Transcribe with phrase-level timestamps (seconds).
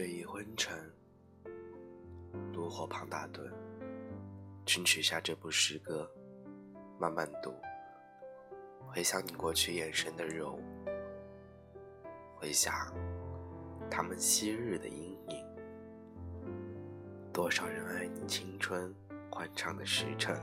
[0.00, 0.74] 睡意昏沉，
[2.54, 3.52] 炉火旁打盹，
[4.64, 6.10] 请取下这部诗歌，
[6.98, 7.52] 慢慢读，
[8.86, 10.58] 回想你过去眼神的柔，
[12.34, 12.90] 回想
[13.90, 15.44] 他们昔日的阴影。
[17.30, 18.94] 多少人爱你青春
[19.30, 20.34] 欢畅的时辰，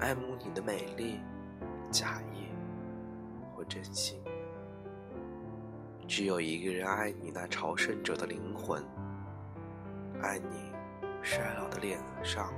[0.00, 1.20] 爱慕你的美丽，
[1.92, 2.48] 假意
[3.54, 4.20] 或真心。
[6.10, 8.84] 只有一个人爱你那朝圣者的灵魂，
[10.20, 10.72] 爱你
[11.22, 12.52] 衰老的脸上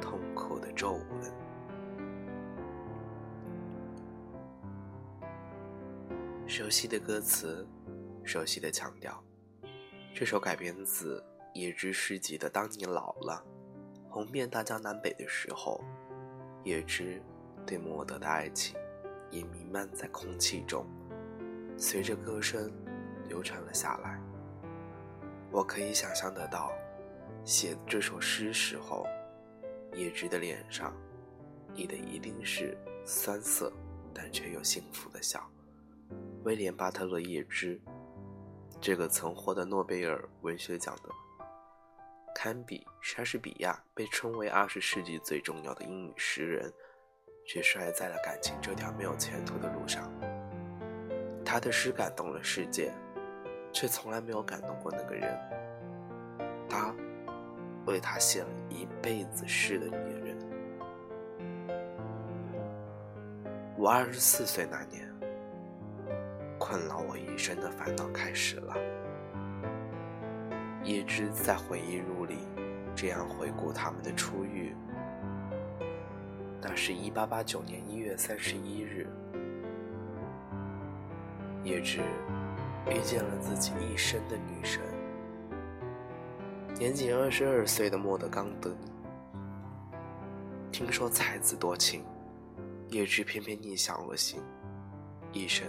[0.00, 1.04] 痛苦的皱纹。
[6.46, 7.66] 熟悉的歌词，
[8.22, 9.20] 熟悉的腔调，
[10.14, 11.20] 这首改编自。
[11.54, 13.44] 叶芝诗集的《当你老了》，
[14.12, 15.80] 红遍大江南北的时候，
[16.62, 17.20] 叶芝
[17.66, 18.76] 对莫德的爱情
[19.30, 20.84] 也弥漫在空气中，
[21.76, 22.72] 随着歌声
[23.28, 24.20] 流传了下来。
[25.50, 26.72] 我可以想象得到，
[27.44, 29.06] 写这首诗时候，
[29.94, 30.92] 叶芝的脸上
[31.74, 33.72] 溢的一定是酸涩
[34.12, 35.48] 但却又幸福的笑。
[36.44, 37.80] 威廉·巴特勒·叶芝，
[38.80, 41.08] 这个曾获得诺贝尔文学奖的。
[42.34, 46.70] 堪比莎士比亚，被称为二十世纪最重要的英语诗人，
[47.46, 50.12] 却摔在了感情这条没有前途的路上。
[51.44, 52.92] 他的诗感动了世界，
[53.74, 55.38] 却从来没有感动过那个人。
[56.66, 56.94] 他
[57.84, 60.38] 为他写了一辈子诗的女人。
[63.76, 65.06] 我二十四岁那年，
[66.58, 68.74] 困扰我一生的烦恼开始了。
[70.84, 72.38] 叶芝在回忆录里
[72.94, 74.74] 这样回顾他们的初遇：
[76.62, 79.06] 那是一八八九年一月三十一日，
[81.62, 82.00] 叶芝
[82.90, 84.80] 遇见了自己一生的女神，
[86.78, 88.70] 年仅二十二岁的莫德冈德。
[90.70, 92.04] 听说才子多情，
[92.88, 94.42] 叶芝偏偏逆向而行，
[95.32, 95.66] 一生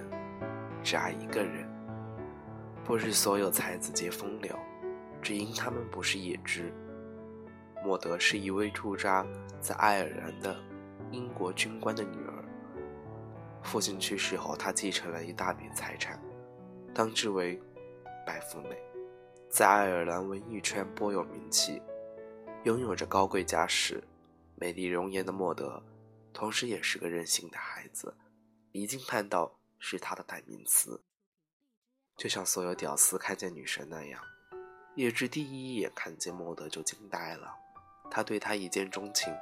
[0.84, 1.66] 只爱一个人。
[2.84, 4.56] 不是所有才子皆风流。
[5.22, 6.72] 只因他们不是叶芝。
[7.84, 9.26] 莫德是一位驻扎
[9.60, 10.56] 在爱尔兰的
[11.12, 12.46] 英国军官的女儿。
[13.64, 16.20] 父亲去世后，她继承了一大笔财产，
[16.96, 17.62] 当之为
[18.26, 18.82] 白富美，
[19.50, 21.82] 在爱尔兰文艺圈颇有名气，
[22.64, 24.02] 拥有着高贵家世、
[24.56, 25.84] 美丽容颜的莫德，
[26.32, 28.16] 同时也是个任性的孩子，
[28.72, 31.04] 离经叛道是他的代名词。
[32.16, 34.22] 就像所有屌丝看见女神那样。
[34.96, 37.54] 叶芝第一眼看见莫德就惊呆了，
[38.10, 39.36] 他对他一见钟情。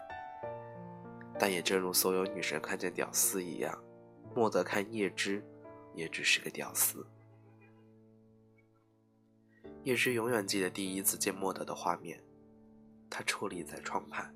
[1.37, 3.79] 但也正如所有女神看见屌丝一样，
[4.33, 5.45] 莫德看叶芝
[5.93, 7.05] 也只是个屌丝。
[9.83, 12.23] 叶芝永远记得第一次见莫德的画面，
[13.09, 14.33] 他矗立在窗畔，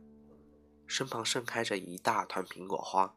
[0.85, 3.15] 身旁盛开着一大团苹果花，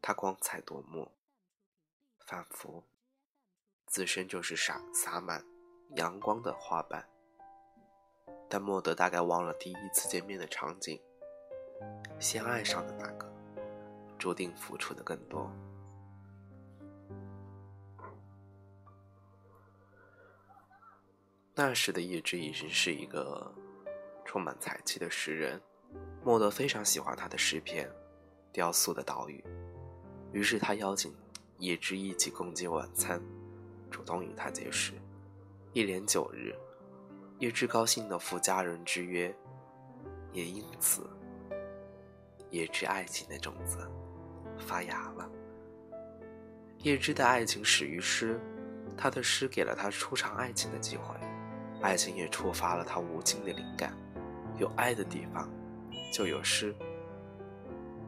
[0.00, 1.10] 他光彩夺目，
[2.20, 2.84] 仿佛
[3.86, 5.44] 自身就是洒洒满。
[5.96, 7.08] 阳光的花瓣，
[8.46, 11.00] 但莫德大概忘了第一次见面的场景。
[12.20, 13.32] 先爱上的那个，
[14.18, 15.50] 注定付出的更多。
[21.60, 23.52] 那时的叶芝已经是一个
[24.24, 25.60] 充满才气的诗人，
[26.22, 27.84] 莫德非常喜欢他的诗篇
[28.52, 29.44] 《雕塑的岛屿》，
[30.32, 31.12] 于是他邀请
[31.58, 33.20] 叶芝一起共进晚餐，
[33.90, 34.92] 主动与他结识。
[35.72, 36.54] 一连九日，
[37.40, 39.34] 叶芝高兴的赴家人之约，
[40.30, 41.10] 也因此，
[42.50, 43.78] 叶芝爱情的种子
[44.56, 45.28] 发芽了。
[46.84, 48.40] 叶芝的爱情始于诗，
[48.96, 51.16] 他的诗给了他初尝爱情的机会，
[51.80, 53.92] 爱情也触发了他无尽的灵感。
[54.56, 55.48] 有爱的地方，
[56.12, 56.74] 就有诗。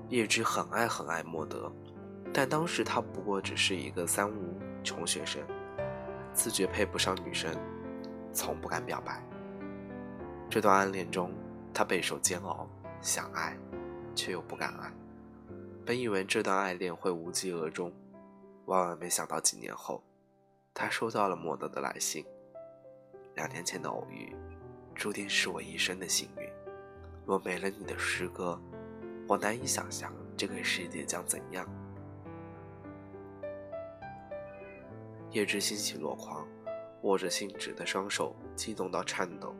[0.08, 1.72] 叶芝很爱很爱莫德，
[2.32, 5.40] 但当时他不过只是一个三无穷学生。
[6.32, 7.54] 自觉配不上女生，
[8.32, 9.22] 从不敢表白。
[10.48, 11.32] 这段暗恋中，
[11.72, 12.68] 他备受煎熬，
[13.00, 13.56] 想爱，
[14.16, 14.92] 却又不敢爱。
[15.86, 17.92] 本以为这段爱恋会无疾而终，
[18.66, 20.02] 万万没想到几年后，
[20.74, 22.24] 他收到了莫德的来信。
[23.40, 24.36] 两年前的偶遇，
[24.94, 26.46] 注定是我一生的幸运。
[27.24, 28.60] 若没了你的诗歌，
[29.26, 31.66] 我难以想象这个世界将怎样。
[35.30, 36.46] 叶芝欣喜若狂，
[37.00, 39.56] 握着信纸的双手激动到颤抖。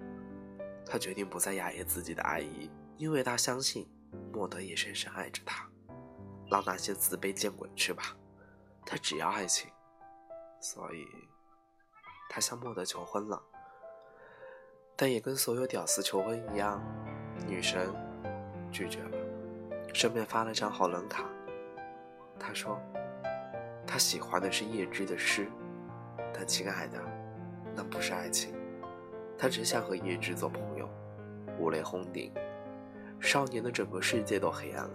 [0.84, 3.88] 他决定不再压抑自己的爱意，因为他相信
[4.30, 5.66] 莫德也深深爱着他。
[6.50, 8.14] 让那些自卑见滚去吧！
[8.84, 9.70] 他只要爱情，
[10.60, 11.06] 所以
[12.28, 13.42] 他向莫德求婚了。
[15.02, 16.78] 但也跟所有屌丝求婚一样，
[17.48, 17.88] 女神
[18.70, 19.16] 拒绝了，
[19.94, 21.24] 顺便发了张好人卡。
[22.38, 22.78] 他说，
[23.86, 25.48] 他喜欢的是叶芝的诗，
[26.34, 26.98] 但亲爱的，
[27.74, 28.54] 那不是爱情。
[29.38, 30.86] 他只想和叶芝做朋友。
[31.58, 32.30] 五雷轰顶，
[33.20, 34.90] 少年的整个世界都黑暗了。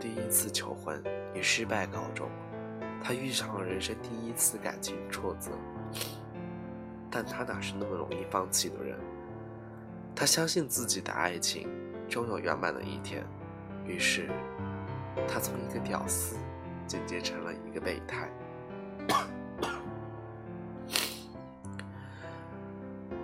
[0.00, 1.04] 第一次求婚
[1.34, 2.30] 以失败告终，
[3.02, 5.50] 他遇上了人生第一次感情挫折。
[7.10, 8.98] 但他哪是那么容易放弃的人？
[10.18, 11.68] 他相信自己的爱情
[12.08, 13.24] 终有圆满的一天，
[13.86, 14.28] 于是
[15.28, 16.34] 他从一个屌丝
[16.88, 18.28] 渐渐成了一个备胎。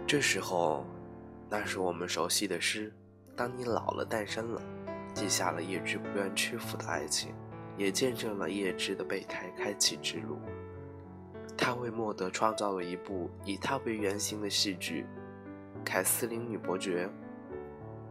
[0.07, 0.87] 这时候，
[1.51, 2.93] 那是我们熟悉的诗
[3.35, 4.63] ：“当你老了，诞生了，
[5.15, 7.35] 记下了叶芝不愿屈服的爱情，
[7.77, 10.39] 也见证了叶芝的备胎开启之路。”
[11.59, 15.05] 他为莫德创造了一部以他为原型的戏剧。
[15.85, 17.09] 凯瑟琳女伯爵，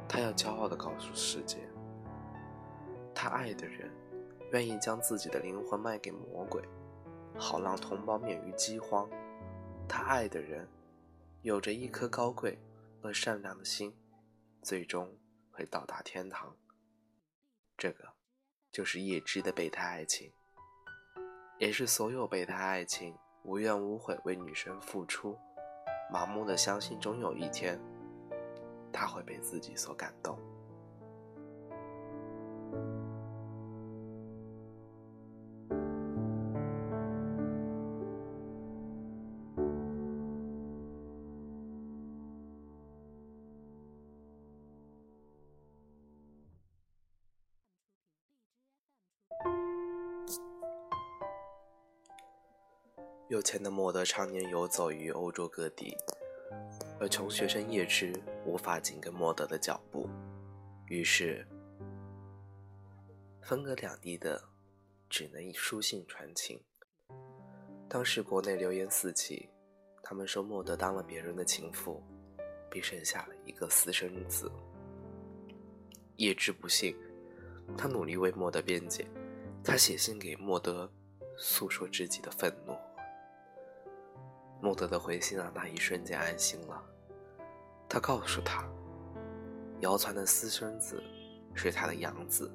[0.08, 1.58] 她要骄傲地告诉世界，
[3.14, 3.92] 她爱的人
[4.52, 6.62] 愿意将自己的灵魂卖给魔鬼，
[7.38, 9.10] 好让同胞免于饥荒。
[9.88, 10.68] 她爱的人
[11.42, 12.58] 有着一颗高贵
[13.02, 13.94] 而善良的心，
[14.62, 15.18] 最终
[15.52, 16.56] 会到达天堂。
[17.76, 18.14] 这个
[18.72, 20.32] 就是叶芝的备胎爱情，
[21.58, 25.38] 也是所有备胎爱情无怨无悔为女神付出。
[26.12, 27.80] 盲目的相信，终有一天，
[28.92, 30.38] 他会被自己所感动。
[53.30, 55.96] 有钱的莫德常年游走于欧洲各地，
[57.00, 58.14] 而穷学生叶芝
[58.46, 60.08] 无法紧跟莫德的脚步，
[60.88, 61.48] 于是
[63.42, 64.44] 分隔两地的
[65.10, 66.62] 只能以书信传情。
[67.88, 69.50] 当时国内流言四起，
[70.04, 72.04] 他们说莫德当了别人的情妇，
[72.70, 74.52] 并生下了一个私生子。
[76.18, 76.96] 叶芝不信，
[77.78, 79.08] 他努力为莫德辩解，
[79.64, 80.92] 他写信给莫德，
[81.38, 82.76] 诉说自己的愤怒。
[84.64, 86.82] 莫德的回信让他一瞬间安心了。
[87.90, 88.64] 他告诉他，
[89.82, 91.04] 谣传的私生子
[91.54, 92.50] 是他的养子，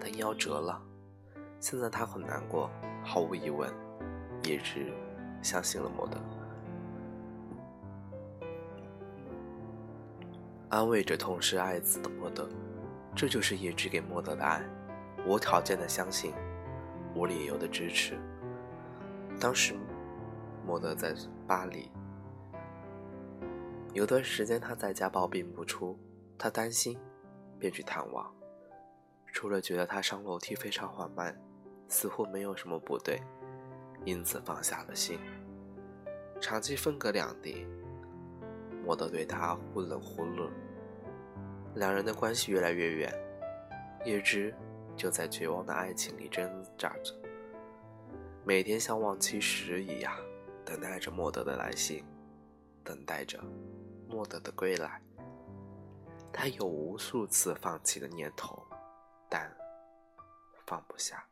[0.00, 0.82] 但夭折了。
[1.60, 2.68] 现在他很难过。
[3.04, 3.72] 毫无疑问，
[4.42, 4.92] 叶芝
[5.42, 6.18] 相信了莫德，
[10.70, 12.48] 安慰着痛失爱子的莫德。
[13.14, 14.60] 这就是叶芝给莫德的爱，
[15.24, 16.32] 无条件的相信，
[17.14, 18.18] 无理由的支持。
[19.38, 19.76] 当时。
[20.66, 21.14] 莫德在
[21.46, 21.90] 巴黎，
[23.92, 25.98] 有段时间他在家抱病不出，
[26.38, 26.98] 他担心，
[27.58, 28.34] 便去探望。
[29.32, 31.38] 除了觉得他上楼梯非常缓慢，
[31.88, 33.20] 似乎没有什么不对，
[34.04, 35.18] 因此放下了心。
[36.40, 37.66] 长期分隔两地，
[38.84, 40.48] 莫德对他忽冷忽热，
[41.74, 43.12] 两人的关系越来越远。
[44.04, 44.54] 叶芝
[44.96, 47.14] 就在绝望的爱情里挣扎着，
[48.44, 50.14] 每天像忘期时一样。
[50.64, 52.04] 等待着莫德的来信，
[52.82, 53.38] 等待着
[54.08, 55.00] 莫德的归来。
[56.32, 58.60] 他有无数次放弃的念头，
[59.28, 59.50] 但
[60.66, 61.24] 放不下。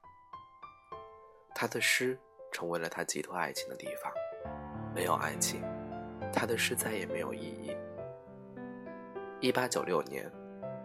[1.55, 2.19] 他的诗
[2.53, 4.13] 成为了他寄托爱情的地方。
[4.95, 5.63] 没有爱情，
[6.33, 7.77] 他的诗再也没有意义。
[9.41, 10.31] 一八九六年，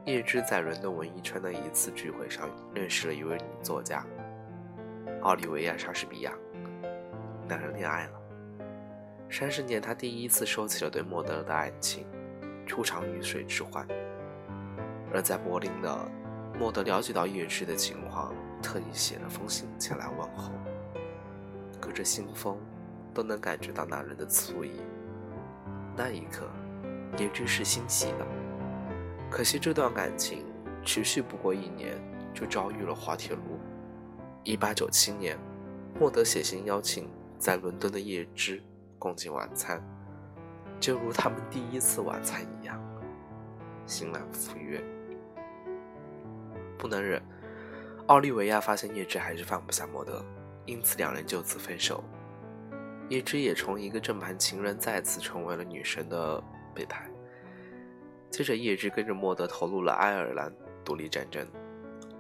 [0.06, 4.04] 叶芝在伦敦文艺圈的一次聚会上认识了一位女作家——
[5.22, 6.34] 奥利维亚·莎士比亚，
[7.48, 8.17] 两人恋爱了。
[9.30, 12.06] 三十年，他第一次收起了对莫德的爱情，
[12.66, 13.88] 初尝鱼水之欢。
[15.14, 16.12] 而在柏林的
[16.60, 20.52] 莫德了解到叶芝的情况，特意写了封信前来问候。
[21.80, 22.58] 隔着信封，
[23.14, 24.72] 都能感觉到那人的醋意。
[25.96, 26.50] 那一刻，
[27.18, 28.26] 叶芝是欣喜的。
[29.30, 30.46] 可惜这段感情
[30.84, 31.94] 持续不过一年，
[32.34, 33.60] 就遭遇了滑铁卢。
[34.44, 35.38] 一八九七年，
[36.00, 38.64] 莫德写信邀请在伦敦的叶芝。
[38.98, 39.82] 共进晚餐，
[40.80, 42.82] 就如他们第一次晚餐一样，
[43.86, 44.84] 欣然赴约。
[46.78, 47.22] 不能忍，
[48.08, 50.24] 奥利维亚发现叶芝还是放不下莫德，
[50.66, 52.04] 因此两人就此分手。
[53.10, 56.44] 叶芝也从一个正牌情人再次成为了女神的
[56.76, 57.10] 备胎。
[58.30, 61.48] 接着，叶芝跟着莫德投入了爱尔兰独立战争，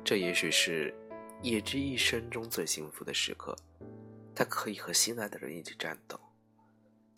[0.04, 0.96] 这也许是
[1.42, 3.56] 叶芝一生中最幸福的时刻。
[4.34, 6.18] 他可以和心爱的人一起战斗，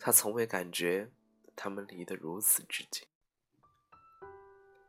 [0.02, 1.10] 他从未感觉
[1.54, 3.06] 他们离得如此之近。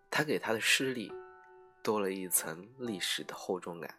[0.10, 1.12] 他给他的诗里
[1.84, 3.94] 多了一层历史的厚重感，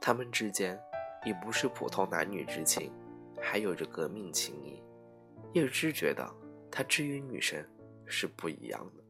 [0.00, 0.80] 他们之间
[1.26, 2.90] 已不是普通男女之情，
[3.38, 4.82] 还有着革命情谊。
[5.52, 6.26] 叶芝觉得
[6.70, 7.68] 他之于女神
[8.06, 9.04] 是不一样的。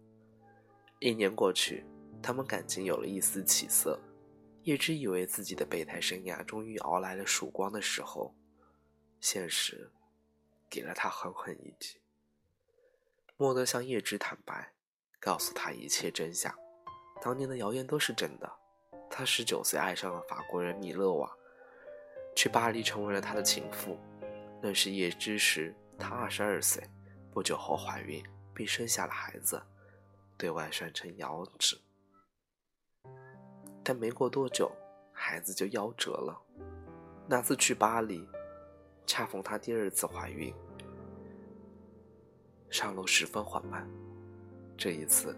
[0.98, 1.86] 一年过去，
[2.20, 4.00] 他们感情有了一丝起色。
[4.64, 8.34] 叶芝以为自己的备胎生涯终于熬来了曙光的时候，
[9.20, 9.90] 现实
[10.74, 12.00] 给了他狠狠一击。
[13.36, 14.72] 莫德向叶芝坦白，
[15.20, 16.52] 告诉他一切真相。
[17.22, 18.52] 当年的谣言都是真的。
[19.08, 21.32] 他十九岁爱上了法国人米勒瓦，
[22.34, 23.96] 去巴黎成为了他的情妇。
[24.60, 26.82] 认识叶芝时，他二十二岁，
[27.30, 28.20] 不久后怀孕
[28.52, 29.62] 并生下了孩子。
[30.36, 31.78] 对外宣称夭折，
[33.84, 34.68] 但没过多久，
[35.12, 36.36] 孩子就夭折了。
[37.28, 38.28] 那次去巴黎，
[39.06, 40.52] 恰逢她第二次怀孕，
[42.74, 43.88] 上楼十分缓慢。
[44.76, 45.32] 这一次，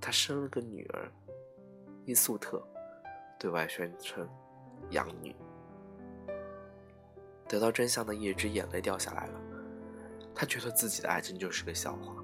[0.00, 1.10] 她生了个女儿
[2.04, 2.64] 伊素特，
[3.40, 4.24] 对外宣称
[4.90, 5.34] 养女。
[7.48, 9.40] 得到真相的叶芝眼泪掉下来了，
[10.32, 12.14] 她觉得自己的爱情就是个笑话。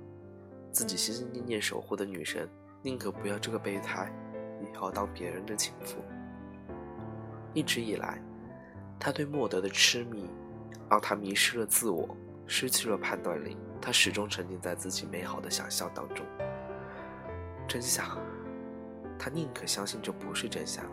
[0.71, 2.49] 自己心心念念守护的女神，
[2.83, 4.15] 宁可不要这个备胎，
[4.63, 5.97] 也要当别人的情妇。
[7.53, 8.23] 一直以来，
[9.01, 10.31] 他对莫德的痴迷，
[10.89, 12.17] 让他迷失了自我，
[12.53, 13.57] 失去了判断力。
[13.81, 16.25] 他始终沉浸在自己美好的想象当中。
[17.67, 18.21] 真相，
[19.19, 20.85] 他宁可相信这不是真相。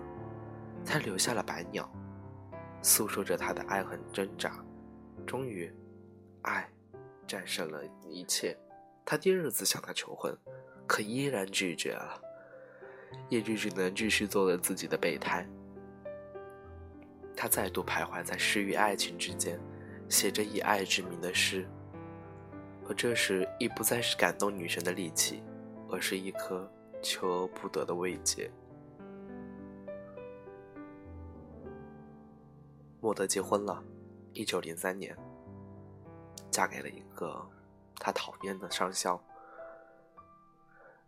[0.86, 1.88] 他留下了白鸟，
[2.82, 4.64] 诉说着他的爱恨挣扎。
[5.28, 5.72] 终于，
[6.44, 6.68] 爱
[7.28, 8.58] 战胜了一切。
[9.06, 10.36] 他第二次向她求婚，
[10.88, 12.22] 可依然拒绝了。
[13.28, 15.46] 叶芝只能继续做了自己的备胎。
[17.36, 19.60] 他再度徘徊在诗与爱情之间，
[20.10, 21.66] 写着以爱之名的诗。
[22.88, 25.42] 而这时，已不再是感动女神的利器，
[25.90, 26.70] 而是一颗
[27.02, 28.52] 求而不得的慰藉。
[33.00, 33.82] 莫德结婚了，
[34.34, 35.16] 一九零三年，
[36.52, 37.50] 嫁给了一个。
[38.02, 39.22] 他讨厌的上校，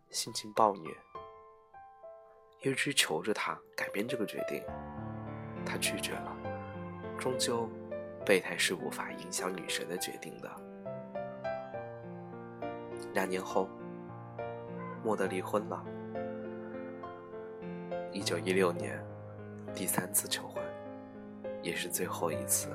[0.09, 0.93] 性情暴虐，
[2.63, 4.61] 一直求着他改变这个决定，
[5.65, 6.35] 他拒绝了。
[7.17, 7.69] 终究，
[8.25, 10.49] 备胎是无法影响女神的决定的。
[13.13, 13.69] 两年后，
[15.03, 15.83] 莫德离婚了。
[18.11, 19.03] 一九一六年，
[19.73, 20.63] 第三次求婚，
[21.61, 22.69] 也是最后一次，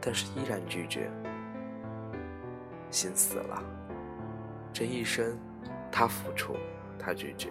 [0.00, 1.10] 但是依然拒绝。
[2.90, 3.62] 心死了。
[4.72, 5.38] 这一生，
[5.90, 6.56] 他付出，
[6.98, 7.48] 他拒绝，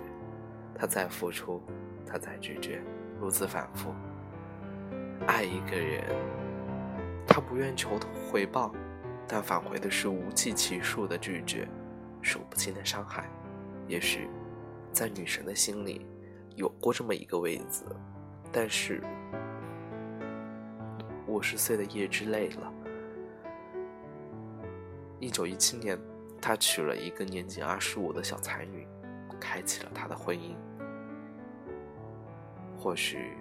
[0.75, 1.61] 他再付出，
[2.05, 2.81] 他再拒绝，
[3.19, 3.93] 如此反复。
[5.27, 6.03] 爱一个人，
[7.27, 7.99] 他不愿求
[8.29, 8.73] 回报，
[9.27, 11.67] 但返回的是无计其数的拒绝，
[12.21, 13.29] 数不清的伤害。
[13.87, 14.27] 也许，
[14.91, 16.05] 在女神的心里，
[16.55, 17.85] 有过这么一个位子，
[18.51, 19.01] 但是，
[21.27, 22.73] 五十岁的叶之累了。
[25.19, 25.99] 一九一七年，
[26.41, 28.87] 他娶了一个年仅二十五的小才女，
[29.39, 30.55] 开启了他的婚姻。
[32.77, 33.37] 或许，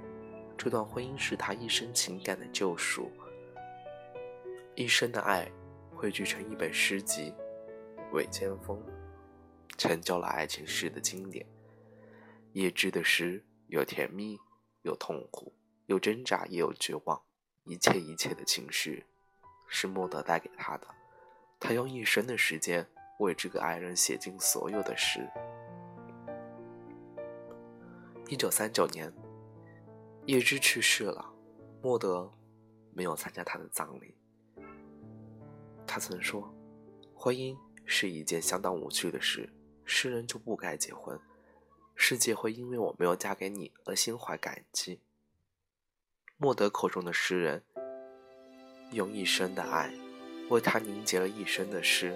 [0.62, 3.10] 这段婚姻是他一生情感的救赎，
[4.74, 5.50] 一生的爱
[5.94, 7.32] 汇聚成一本诗集
[8.12, 8.76] 《尾间风》，
[9.78, 11.46] 成就了爱情诗的经典。
[12.52, 14.38] 叶芝的诗有甜蜜，
[14.82, 15.50] 有痛苦，
[15.86, 17.22] 有挣扎，也有绝望，
[17.64, 19.06] 一切一切的情绪，
[19.66, 20.86] 是莫德带给他的。
[21.58, 22.86] 他用一生的时间
[23.18, 25.26] 为这个爱人写尽所有的诗。
[28.28, 29.10] 一九三九年，
[30.26, 31.32] 叶芝去世了，
[31.82, 32.32] 莫德
[32.92, 34.14] 没有参加他的葬礼。
[35.86, 36.54] 他曾说
[37.14, 39.48] ：“婚姻是一件相当无趣的事，
[39.84, 41.18] 诗人就不该结婚，
[41.94, 45.00] 世界会因为我没有嫁给你而心怀感激。”
[46.38, 47.62] 莫德口中的诗人，
[48.92, 49.92] 用一生的爱。
[50.48, 52.12] 为他凝结了一生的诗，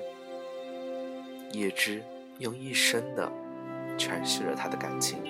[1.52, 2.02] 叶芝
[2.40, 3.30] 用一生的
[3.96, 5.20] 诠释了他的感情。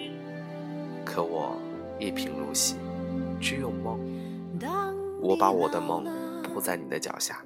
[1.05, 1.55] 可我
[1.99, 2.77] 一贫如洗，
[3.41, 3.99] 只有梦。
[5.21, 6.05] 我把我的梦
[6.43, 7.43] 铺在你的脚下。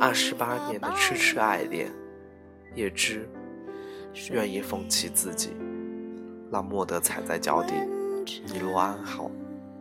[0.00, 1.90] 二十八年的痴痴爱恋，
[2.74, 3.28] 叶芝
[4.30, 5.50] 愿意放弃自己，
[6.50, 7.74] 让莫德踩在脚底。
[8.46, 9.30] 你若安好，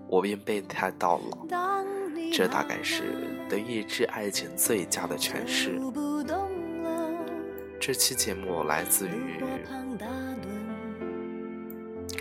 [0.08, 1.48] 我便备胎到老。
[2.34, 3.04] 这大概是
[3.50, 5.80] 对叶芝爱情最佳的诠释。
[7.80, 9.44] 这期节目来自于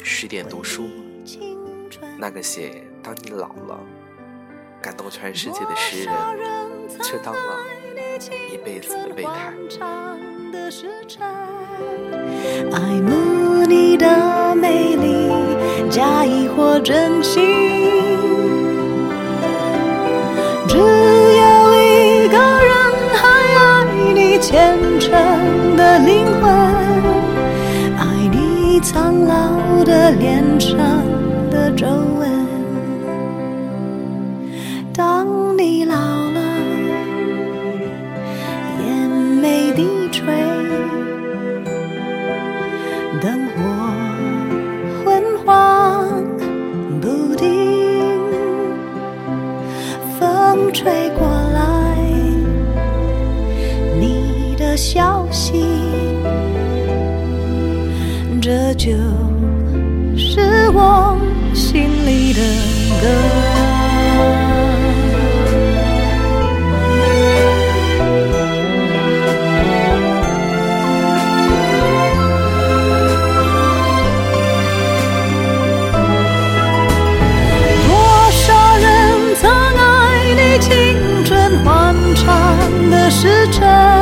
[0.02, 0.88] 十点读书，
[2.18, 3.78] 那个写当你老了，
[4.82, 6.14] 感动全世界的诗人，
[7.02, 7.40] 却当了
[8.52, 9.52] 一辈子的备胎。
[12.72, 15.28] 爱慕你的美丽，
[15.90, 17.99] 假意或真心，
[28.92, 30.76] 苍老的脸上
[31.48, 32.29] 的皱纹。
[58.50, 58.90] 这就
[60.16, 60.40] 是
[60.70, 61.16] 我
[61.54, 62.40] 心里的
[63.00, 63.06] 歌。
[77.86, 77.90] 多
[78.32, 82.58] 少人曾爱你青春欢畅
[82.90, 83.99] 的时辰，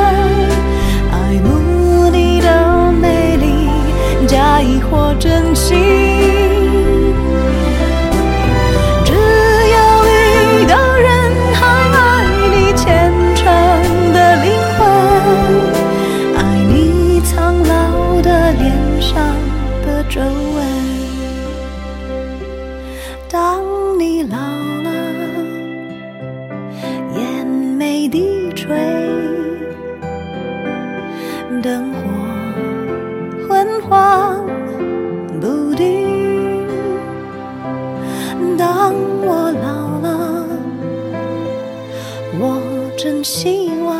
[43.23, 43.99] 希望。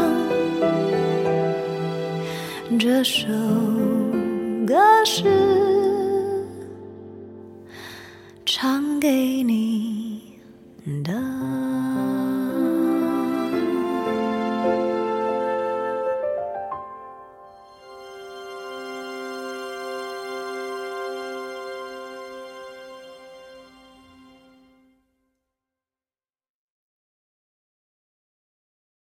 [2.77, 3.27] 这首